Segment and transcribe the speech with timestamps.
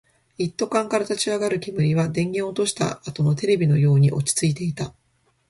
[0.39, 4.95] 一斗缶から立ち上る煙は、電源を落としたあとのテレビのように落ち着いていた